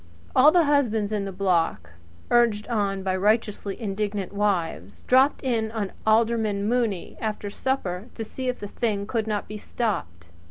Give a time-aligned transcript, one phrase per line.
[0.35, 1.91] All the husbands in the block,
[2.31, 8.47] urged on by righteously indignant wives, dropped in on Alderman Mooney after supper to see
[8.47, 10.29] if the thing could not be stopped.